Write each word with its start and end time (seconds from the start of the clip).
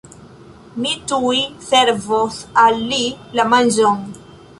Mi 0.85 0.93
tuj 1.11 1.33
servos 1.65 2.39
al 2.61 2.81
li 2.93 3.03
la 3.41 3.47
manĝon. 3.53 4.01